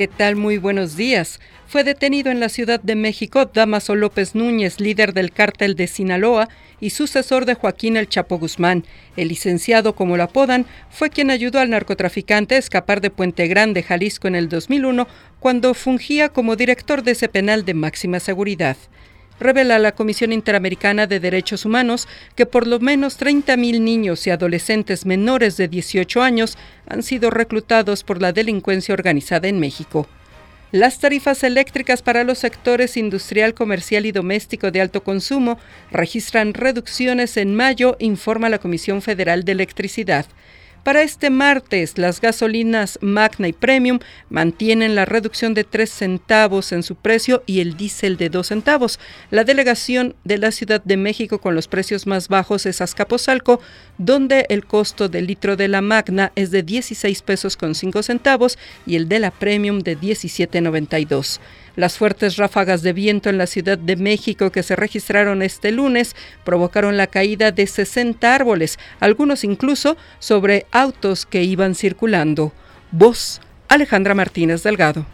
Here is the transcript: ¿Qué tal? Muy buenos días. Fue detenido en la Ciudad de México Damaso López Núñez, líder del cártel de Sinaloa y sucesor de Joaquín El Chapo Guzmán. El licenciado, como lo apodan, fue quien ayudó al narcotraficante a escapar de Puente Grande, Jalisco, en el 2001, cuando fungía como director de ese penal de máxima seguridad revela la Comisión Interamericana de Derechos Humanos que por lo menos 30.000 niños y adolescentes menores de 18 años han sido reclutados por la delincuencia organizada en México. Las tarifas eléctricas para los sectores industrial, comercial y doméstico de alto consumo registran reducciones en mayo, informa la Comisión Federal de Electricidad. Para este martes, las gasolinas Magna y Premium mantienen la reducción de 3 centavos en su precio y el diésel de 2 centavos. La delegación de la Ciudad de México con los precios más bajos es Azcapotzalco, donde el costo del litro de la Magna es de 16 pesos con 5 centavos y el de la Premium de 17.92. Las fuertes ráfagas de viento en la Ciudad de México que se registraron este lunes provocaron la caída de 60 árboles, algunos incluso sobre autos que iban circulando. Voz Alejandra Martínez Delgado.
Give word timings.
¿Qué 0.00 0.08
tal? 0.08 0.34
Muy 0.34 0.56
buenos 0.56 0.96
días. 0.96 1.40
Fue 1.66 1.84
detenido 1.84 2.30
en 2.30 2.40
la 2.40 2.48
Ciudad 2.48 2.80
de 2.80 2.94
México 2.94 3.44
Damaso 3.44 3.94
López 3.94 4.34
Núñez, 4.34 4.80
líder 4.80 5.12
del 5.12 5.30
cártel 5.30 5.74
de 5.74 5.88
Sinaloa 5.88 6.48
y 6.80 6.88
sucesor 6.88 7.44
de 7.44 7.52
Joaquín 7.52 7.98
El 7.98 8.08
Chapo 8.08 8.38
Guzmán. 8.38 8.86
El 9.18 9.28
licenciado, 9.28 9.94
como 9.94 10.16
lo 10.16 10.22
apodan, 10.22 10.64
fue 10.88 11.10
quien 11.10 11.30
ayudó 11.30 11.60
al 11.60 11.68
narcotraficante 11.68 12.54
a 12.54 12.58
escapar 12.58 13.02
de 13.02 13.10
Puente 13.10 13.46
Grande, 13.46 13.82
Jalisco, 13.82 14.26
en 14.26 14.36
el 14.36 14.48
2001, 14.48 15.06
cuando 15.38 15.74
fungía 15.74 16.30
como 16.30 16.56
director 16.56 17.02
de 17.02 17.10
ese 17.10 17.28
penal 17.28 17.66
de 17.66 17.74
máxima 17.74 18.20
seguridad 18.20 18.78
revela 19.40 19.78
la 19.78 19.92
Comisión 19.92 20.32
Interamericana 20.32 21.06
de 21.06 21.18
Derechos 21.18 21.64
Humanos 21.64 22.06
que 22.36 22.46
por 22.46 22.66
lo 22.66 22.78
menos 22.78 23.18
30.000 23.18 23.80
niños 23.80 24.26
y 24.26 24.30
adolescentes 24.30 25.06
menores 25.06 25.56
de 25.56 25.66
18 25.66 26.22
años 26.22 26.56
han 26.86 27.02
sido 27.02 27.30
reclutados 27.30 28.04
por 28.04 28.22
la 28.22 28.32
delincuencia 28.32 28.92
organizada 28.92 29.48
en 29.48 29.58
México. 29.58 30.06
Las 30.72 31.00
tarifas 31.00 31.42
eléctricas 31.42 32.00
para 32.00 32.22
los 32.22 32.38
sectores 32.38 32.96
industrial, 32.96 33.54
comercial 33.54 34.06
y 34.06 34.12
doméstico 34.12 34.70
de 34.70 34.80
alto 34.80 35.02
consumo 35.02 35.58
registran 35.90 36.54
reducciones 36.54 37.36
en 37.36 37.56
mayo, 37.56 37.96
informa 37.98 38.48
la 38.48 38.60
Comisión 38.60 39.02
Federal 39.02 39.44
de 39.44 39.50
Electricidad. 39.50 40.26
Para 40.82 41.02
este 41.02 41.28
martes, 41.28 41.98
las 41.98 42.22
gasolinas 42.22 42.98
Magna 43.02 43.48
y 43.48 43.52
Premium 43.52 43.98
mantienen 44.30 44.94
la 44.94 45.04
reducción 45.04 45.52
de 45.52 45.64
3 45.64 45.90
centavos 45.90 46.72
en 46.72 46.82
su 46.82 46.94
precio 46.94 47.42
y 47.44 47.60
el 47.60 47.76
diésel 47.76 48.16
de 48.16 48.30
2 48.30 48.46
centavos. 48.46 48.98
La 49.30 49.44
delegación 49.44 50.14
de 50.24 50.38
la 50.38 50.50
Ciudad 50.50 50.82
de 50.82 50.96
México 50.96 51.38
con 51.38 51.54
los 51.54 51.68
precios 51.68 52.06
más 52.06 52.28
bajos 52.28 52.64
es 52.64 52.80
Azcapotzalco, 52.80 53.60
donde 53.98 54.46
el 54.48 54.64
costo 54.64 55.10
del 55.10 55.26
litro 55.26 55.54
de 55.54 55.68
la 55.68 55.82
Magna 55.82 56.32
es 56.34 56.50
de 56.50 56.62
16 56.62 57.20
pesos 57.22 57.58
con 57.58 57.74
5 57.74 58.02
centavos 58.02 58.58
y 58.86 58.96
el 58.96 59.06
de 59.06 59.18
la 59.18 59.30
Premium 59.32 59.80
de 59.80 59.98
17.92. 59.98 61.40
Las 61.76 61.98
fuertes 61.98 62.36
ráfagas 62.36 62.82
de 62.82 62.92
viento 62.92 63.30
en 63.30 63.38
la 63.38 63.46
Ciudad 63.46 63.78
de 63.78 63.96
México 63.96 64.50
que 64.50 64.62
se 64.62 64.76
registraron 64.76 65.42
este 65.42 65.72
lunes 65.72 66.16
provocaron 66.44 66.96
la 66.96 67.06
caída 67.06 67.52
de 67.52 67.66
60 67.66 68.34
árboles, 68.34 68.78
algunos 68.98 69.44
incluso 69.44 69.96
sobre 70.18 70.66
autos 70.72 71.26
que 71.26 71.42
iban 71.42 71.74
circulando. 71.74 72.52
Voz 72.90 73.40
Alejandra 73.68 74.14
Martínez 74.14 74.62
Delgado. 74.62 75.06